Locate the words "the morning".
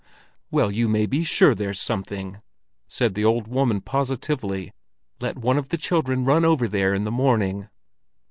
7.03-7.69